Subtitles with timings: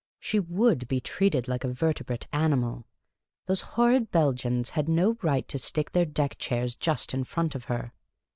[0.19, 2.87] She would be treated like a vertebrate animal.
[3.45, 7.65] Those horrid Belgians had no right to stick their deck chairs just in front of
[7.65, 7.93] her.